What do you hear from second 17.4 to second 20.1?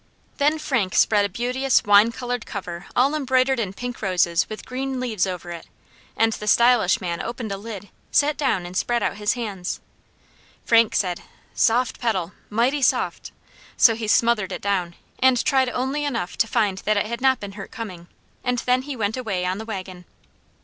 hurt coming, and then he went away on the wagon.